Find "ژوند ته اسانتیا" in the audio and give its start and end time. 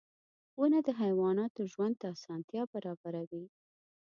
1.73-2.63